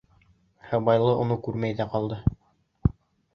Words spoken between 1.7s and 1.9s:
ҙә